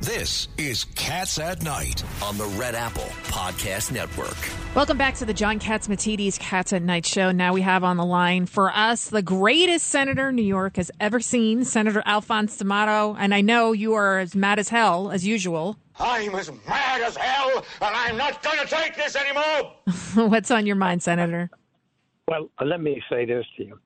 [0.00, 4.36] This is Cats at Night on the Red Apple Podcast Network.
[4.74, 7.32] Welcome back to the John Katz Catsimatidis Cats at Night show.
[7.32, 11.18] Now we have on the line for us the greatest senator New York has ever
[11.18, 13.16] seen, Senator Alphonse D'Amato.
[13.18, 15.78] And I know you are as mad as hell as usual.
[15.98, 19.72] I'm as mad as hell, and I'm not going to take this anymore.
[20.28, 21.50] What's on your mind, Senator?
[22.28, 23.80] Well, let me say this to you.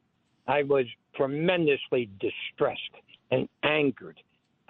[0.49, 2.81] I was tremendously distressed
[3.31, 4.19] and angered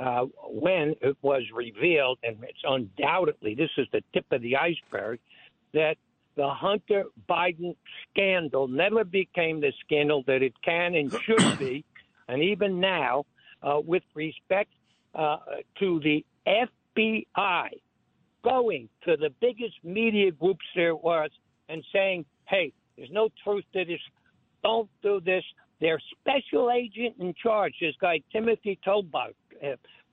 [0.01, 5.20] uh, when it was revealed, and it's undoubtedly, this is the tip of the iceberg,
[5.74, 5.97] that
[6.37, 7.77] the Hunter Biden
[8.10, 11.84] scandal never became the scandal that it can and should be.
[12.29, 13.27] And even now,
[13.62, 14.71] uh, with respect
[15.15, 15.37] uh,
[15.80, 17.69] to the FBI
[18.43, 21.30] going to the biggest media groups there was
[21.69, 24.01] and saying, hey, there's no truth to this.
[24.62, 25.45] Don't do this.
[25.80, 29.01] Their special agent in charge, this guy Timothy uh,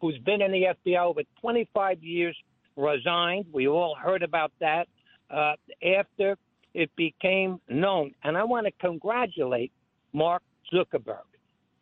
[0.01, 2.37] who's been in the FBI over 25 years,
[2.75, 3.45] resigned.
[3.51, 4.87] We all heard about that
[5.29, 6.37] uh, after
[6.73, 8.13] it became known.
[8.23, 9.71] And I want to congratulate
[10.13, 11.25] Mark Zuckerberg.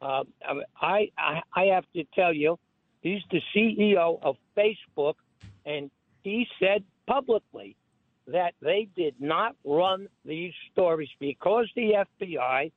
[0.01, 0.23] Uh,
[0.79, 2.59] I, I I have to tell you,
[3.01, 5.15] he's the CEO of Facebook,
[5.65, 5.89] and
[6.23, 7.75] he said publicly
[8.27, 12.71] that they did not run these stories because the FBI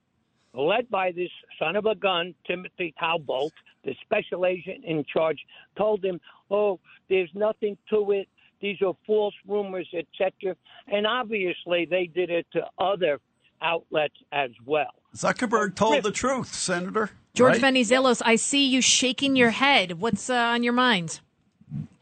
[0.54, 3.52] led by this son of a gun, Timothy Talbot,
[3.84, 5.38] the special agent in charge,
[5.76, 8.28] told him, "Oh, there's nothing to it.
[8.60, 13.20] These are false rumors, etc." And obviously, they did it to other
[13.60, 14.94] outlets as well.
[15.14, 17.10] Zuckerberg told the truth, Senator.
[17.34, 17.74] George right?
[17.74, 20.00] Venizelos, I see you shaking your head.
[20.00, 21.20] What's uh, on your mind?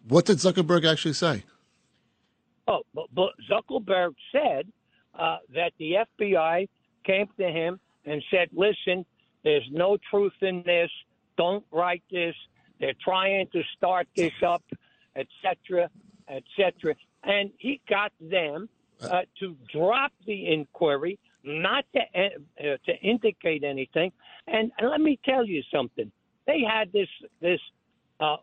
[0.08, 1.44] What did Zuckerberg actually say?
[2.68, 4.66] Oh, but, but Zuckerberg said
[5.18, 6.68] uh, that the FBI
[7.04, 9.04] came to him and said, listen,
[9.44, 10.90] there's no truth in this.
[11.36, 12.34] Don't write this.
[12.80, 14.62] They're trying to start this up,
[15.14, 15.90] etc.,
[16.28, 16.94] etc.
[17.24, 18.68] And he got them
[19.02, 24.12] uh, to drop the inquiry, not to uh, to indicate anything.
[24.46, 26.10] And, and, let me tell you something.
[26.46, 27.08] They had this
[27.40, 27.60] this
[28.20, 28.36] uh,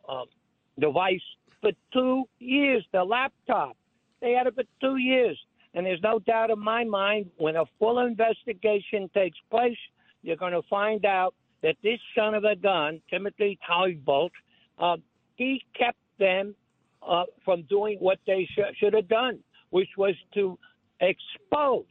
[0.79, 1.21] device
[1.61, 2.85] for two years.
[2.91, 3.77] The laptop.
[4.21, 5.37] They had it for two years.
[5.73, 9.77] And there's no doubt in my mind when a full investigation takes place,
[10.21, 14.31] you're going to find out that this son of a gun, Timothy Talbot,
[14.77, 14.97] uh,
[15.35, 16.53] he kept them
[17.07, 19.39] uh, from doing what they sh- should have done,
[19.71, 20.57] which was to
[20.99, 21.85] expose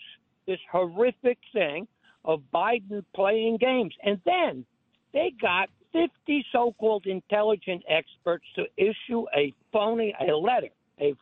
[0.46, 1.88] this horrific thing
[2.24, 3.94] of Biden playing games.
[4.04, 4.64] And then
[5.12, 10.68] they got 50 so called intelligent experts to issue a phony, a letter,
[11.00, 11.14] a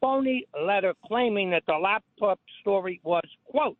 [0.00, 3.76] phony letter claiming that the laptop story was, quote,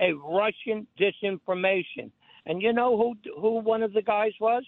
[0.00, 2.10] a Russian disinformation.
[2.46, 4.64] And you know who who one of the guys was?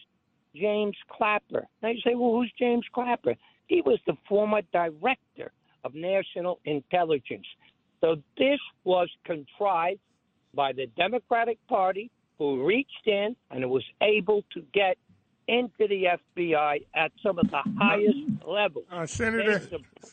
[0.54, 1.66] James Clapper.
[1.82, 3.34] Now you say, well, who's James Clapper?
[3.66, 5.52] He was the former director
[5.84, 7.46] of national intelligence.
[8.00, 10.00] So this was contrived
[10.54, 14.96] by the Democratic Party, who reached in and was able to get
[15.48, 18.84] into the FBI at some of the highest levels.
[18.90, 19.60] Uh, Senator,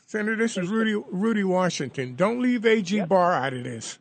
[0.07, 2.15] Senator, this is Rudy Rudy Washington.
[2.15, 3.07] Don't leave AG yep.
[3.07, 3.99] Barr out of this.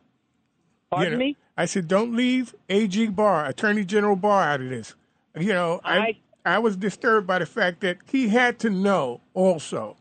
[0.89, 1.37] Pardon you know, me?
[1.57, 4.95] I said don't leave AG Barr, Attorney General Barr, out of this.
[5.37, 6.17] You know, I, I
[6.55, 9.97] I was disturbed by the fact that he had to know also,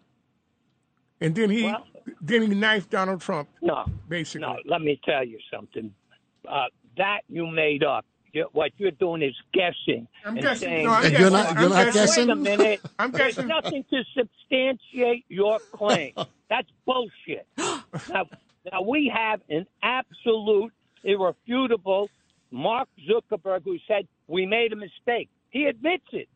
[1.20, 1.86] and then he well,
[2.20, 3.48] then he knifed Donald Trump.
[3.62, 4.46] No, basically.
[4.46, 5.92] No, let me tell you something.
[6.48, 6.64] Uh,
[6.96, 10.06] that you made up you're, what you're doing is guessing.
[10.24, 10.68] I'm guessing.
[10.68, 11.20] Saying, no, I'm guessing.
[11.20, 12.28] you're not, you're I'm not guessing?
[12.28, 12.80] Wait a minute.
[12.98, 13.48] I'm There's guessing.
[13.48, 16.12] nothing to substantiate your claim.
[16.50, 17.46] That's bullshit.
[17.56, 18.26] now,
[18.70, 20.72] now, we have an absolute,
[21.04, 22.10] irrefutable
[22.50, 25.28] Mark Zuckerberg who said, We made a mistake.
[25.50, 26.28] He admits it.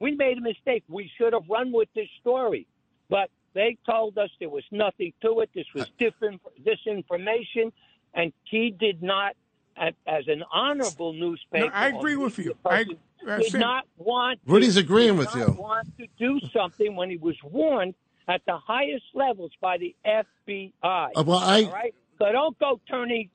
[0.00, 0.84] We made a mistake.
[0.88, 2.66] We should have run with this story.
[3.08, 5.50] But they told us there was nothing to it.
[5.54, 7.72] This was different disinformation.
[8.14, 9.36] And he did not
[9.76, 11.66] as an honorable newspaper.
[11.66, 12.54] No, I agree with you.
[12.64, 12.84] I,
[13.26, 14.44] I did not want.
[14.44, 15.46] To, Rudy's agreeing with you.
[15.58, 17.94] Want to do something when he was warned
[18.28, 20.70] at the highest levels by the FBI.
[20.82, 21.64] Uh, well, I.
[21.64, 23.30] All right, so don't go turning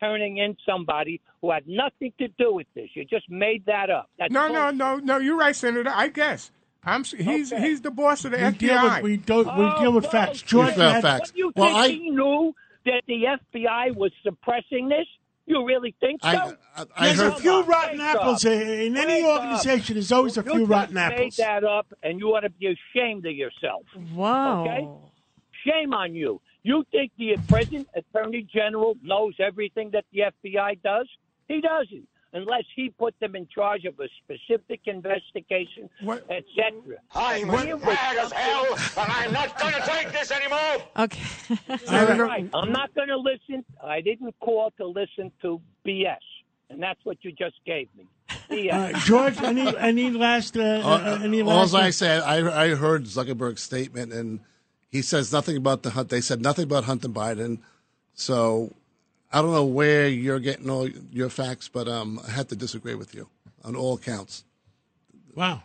[0.00, 2.88] turning in somebody who had nothing to do with this.
[2.94, 4.10] You just made that up.
[4.18, 4.74] That's no, bullshit.
[4.76, 5.18] no, no, no.
[5.18, 5.90] You're right, Senator.
[5.94, 6.50] I guess.
[6.84, 7.02] I'm.
[7.04, 7.62] He's Okay.
[7.68, 8.58] he's the boss of the We FBI.
[8.58, 10.42] deal with we don't we Oh, deal with well, facts.
[10.42, 11.30] We George found had- facts.
[11.30, 12.54] What, you Well, think I- he knew
[12.84, 15.06] that the FBI was suppressing this?
[15.48, 16.28] You really think so?
[16.28, 17.32] I, I, I There's heard.
[17.32, 18.16] a few Wake rotten up.
[18.16, 19.40] apples uh, in any Wake up.
[19.42, 19.94] organization.
[19.94, 21.36] There's always a you few just rotten made apples.
[21.36, 23.82] that up, and you ought to be ashamed of yourself.
[24.12, 24.62] Wow.
[24.64, 24.88] Okay.
[25.64, 26.40] Shame on you.
[26.66, 31.06] You think the present Attorney General knows everything that the FBI does?
[31.46, 32.08] He doesn't.
[32.32, 36.72] unless he put them in charge of a specific investigation, etc.
[37.14, 38.66] I'm mad as hell,
[38.98, 40.76] and I'm not going to take this anymore.
[40.98, 41.22] Okay.
[41.88, 42.48] All right.
[42.52, 43.64] I'm not going to listen.
[43.82, 46.16] I didn't call to listen to BS,
[46.68, 48.06] and that's what you just gave me.
[48.50, 48.72] BS.
[48.94, 51.74] Uh, George, any any last uh, uh, any All last?
[51.74, 54.40] I said, I, I heard Zuckerberg's statement, and
[54.96, 56.08] he says nothing about the hunt.
[56.08, 57.58] They said nothing about Hunter Biden.
[58.14, 58.72] So
[59.32, 62.94] I don't know where you're getting all your facts, but um, I had to disagree
[62.94, 63.28] with you
[63.62, 64.44] on all counts.
[65.34, 65.62] Wow.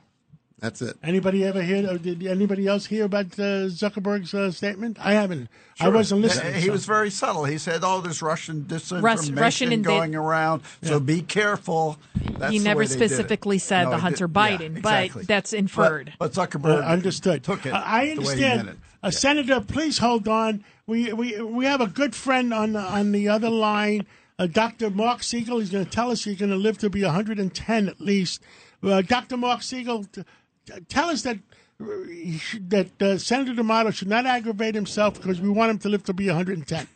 [0.60, 0.96] That's it.
[1.02, 1.90] Anybody ever hear?
[1.90, 4.98] Or did anybody else hear about uh, Zuckerberg's uh, statement?
[5.00, 5.50] I haven't.
[5.80, 6.54] I wasn't listening.
[6.54, 7.46] He so- was very subtle.
[7.46, 11.98] He said, "Oh, there's Russian disinformation Russian and going around, so be careful."
[12.38, 13.10] That's he never way they did it.
[13.10, 15.22] specifically said No, the he Hunter did- yeah, Biden, exactly.
[15.24, 16.14] but that's inferred.
[16.20, 17.44] But, but Zuckerberg Uh, understood.
[17.44, 17.74] took it.
[17.74, 18.78] Uh, I the way he understand.
[19.04, 20.64] Uh, Senator, please hold on.
[20.86, 24.06] We we we have a good friend on the, on the other line,
[24.38, 24.90] uh, Dr.
[24.90, 25.60] Marc Siegel.
[25.60, 28.42] He's going to tell us he's going to live to be 110 at least.
[28.84, 29.38] Uh, Dr.
[29.38, 30.24] Marc Siegel, t-
[30.66, 31.38] t- tell us that
[32.40, 36.04] should- that uh, Senator D'Amato should not aggravate himself because we want him to live
[36.06, 36.88] to be 110.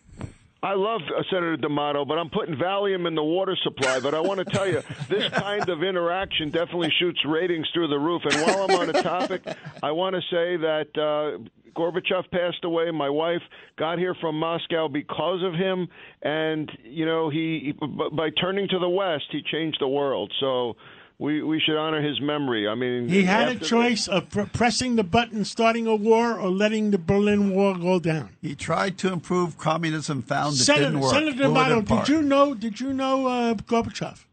[0.63, 3.99] I love uh, Senator D'Amato, but I'm putting Valium in the water supply.
[3.99, 7.99] But I want to tell you, this kind of interaction definitely shoots ratings through the
[7.99, 8.23] roof.
[8.25, 9.43] And while I'm on the topic,
[9.83, 11.43] I want to say that uh,
[11.75, 12.91] Gorbachev passed away.
[12.91, 13.41] My wife
[13.77, 15.87] got here from Moscow because of him,
[16.21, 20.31] and you know, he, he by turning to the West, he changed the world.
[20.39, 20.75] So.
[21.17, 22.67] We, we should honor his memory.
[22.67, 26.37] I mean, He had a after- choice of pr- pressing the button, starting a war,
[26.37, 28.35] or letting the Berlin Wall go down.
[28.41, 31.13] He tried to improve communism, found it didn't work.
[31.13, 32.53] Senator Blew it did you know?
[32.53, 34.25] Did you know uh, Gorbachev?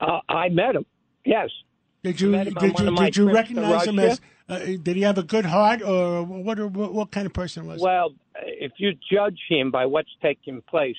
[0.00, 0.86] Uh, I met him.
[1.24, 1.50] Yes.
[2.04, 4.20] Did you him did you did you trips to recognize him as?
[4.48, 6.58] Uh, did he have a good heart, or what?
[6.58, 7.80] What, what kind of person was?
[7.80, 7.84] he?
[7.84, 10.96] Well, if you judge him by what's taking place,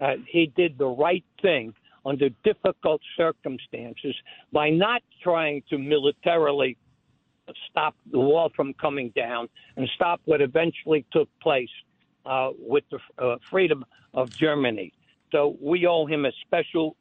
[0.00, 1.72] uh, he did the right thing
[2.04, 4.14] under difficult circumstances
[4.52, 6.76] by not trying to militarily
[7.70, 11.68] stop the wall from coming down and stop what eventually took place
[12.26, 13.84] uh, with the uh, freedom
[14.14, 14.92] of Germany.
[15.32, 16.96] So we owe him a special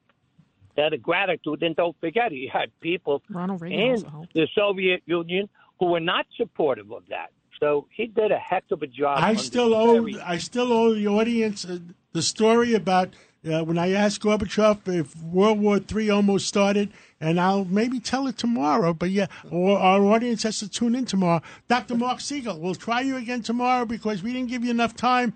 [0.75, 1.63] debt of gratitude.
[1.63, 4.03] And don't forget, he had people Ronald in
[4.33, 5.49] the Soviet Union
[5.79, 7.31] who were not supportive of that.
[7.59, 9.19] So he did a heck of a job.
[9.21, 11.79] I still owe very- I still owe the audience uh,
[12.13, 13.09] the story about
[13.49, 16.91] uh, when I asked Gorbachev if World War III almost started,
[17.21, 18.93] and I'll maybe tell it tomorrow.
[18.93, 21.41] But yeah, or our audience has to tune in tomorrow.
[21.69, 21.95] Dr.
[21.95, 25.33] Marc Siegel, we'll try you again tomorrow because we didn't give you enough time.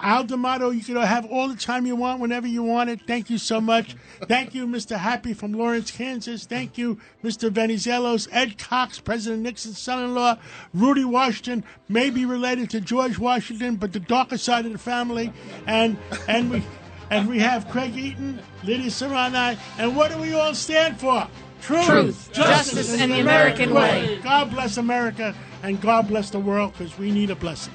[0.00, 3.00] Al D'Amato, you can have all the time you want whenever you want it.
[3.06, 3.96] Thank you so much.
[4.22, 4.96] Thank you, Mr.
[4.96, 6.46] Happy from Lawrence, Kansas.
[6.46, 7.50] Thank you, Mr.
[7.50, 8.28] Venizelos.
[8.32, 10.38] Ed Cox, President Nixon's son-in-law.
[10.72, 15.32] Rudy Washington may be related to George Washington, but the darker side of the family.
[15.66, 15.98] And
[16.28, 16.62] and we
[17.10, 21.28] and we have Craig Eaton, Lydia Serrani, and what do we all stand for?
[21.60, 24.18] Truth, Truth, justice, and the American way.
[24.22, 27.72] God bless America, and God bless the world, because we need a blessing.